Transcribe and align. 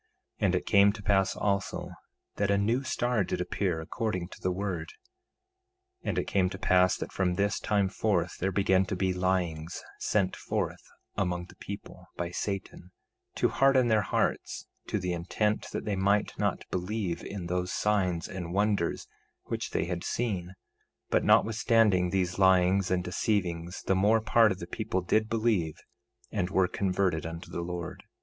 1:21 0.39 0.45
And 0.47 0.55
it 0.55 0.65
came 0.65 0.91
to 0.93 1.03
pass 1.03 1.35
also 1.35 1.89
that 2.37 2.49
a 2.49 2.57
new 2.57 2.81
star 2.83 3.23
did 3.23 3.39
appear, 3.39 3.79
according 3.79 4.29
to 4.29 4.41
the 4.41 4.51
word. 4.51 4.93
1:22 6.03 6.09
And 6.09 6.17
it 6.17 6.23
came 6.25 6.49
to 6.49 6.57
pass 6.57 6.97
that 6.97 7.11
from 7.11 7.35
this 7.35 7.59
time 7.59 7.87
forth 7.87 8.35
there 8.39 8.51
began 8.51 8.83
to 8.85 8.95
be 8.95 9.13
lyings 9.13 9.83
sent 9.99 10.35
forth 10.35 10.81
among 11.15 11.45
the 11.45 11.55
people, 11.57 12.07
by 12.17 12.31
Satan, 12.31 12.89
to 13.35 13.49
harden 13.49 13.89
their 13.89 14.01
hearts, 14.01 14.65
to 14.87 14.97
the 14.97 15.13
intent 15.13 15.67
that 15.71 15.85
they 15.85 15.95
might 15.95 16.33
not 16.35 16.65
believe 16.71 17.23
in 17.23 17.45
those 17.45 17.71
signs 17.71 18.27
and 18.27 18.55
wonders 18.55 19.07
which 19.43 19.69
they 19.69 19.85
had 19.85 20.03
seen; 20.03 20.55
but 21.11 21.23
notwithstanding 21.23 22.09
these 22.09 22.39
lyings 22.39 22.89
and 22.89 23.03
deceivings 23.03 23.83
the 23.83 23.93
more 23.93 24.19
part 24.19 24.51
of 24.51 24.57
the 24.57 24.65
people 24.65 25.01
did 25.01 25.29
believe, 25.29 25.75
and 26.31 26.49
were 26.49 26.67
converted 26.67 27.23
unto 27.23 27.51
the 27.51 27.61
Lord. 27.61 28.01